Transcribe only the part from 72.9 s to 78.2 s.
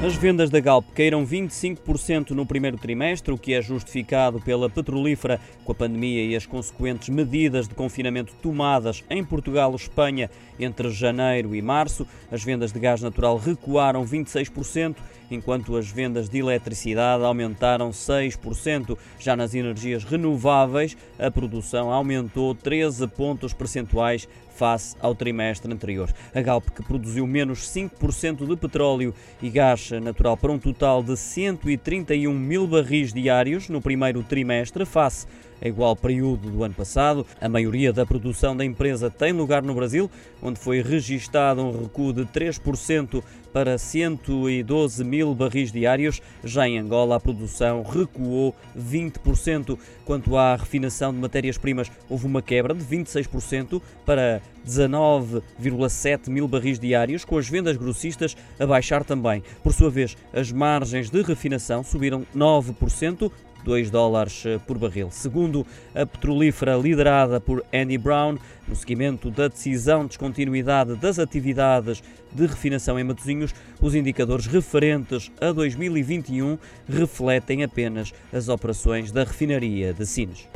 em Matosinhos, os indicadores referentes a 2021 refletem apenas